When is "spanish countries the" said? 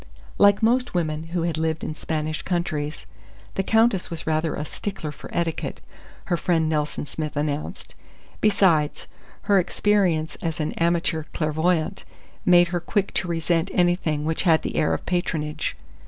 1.93-3.61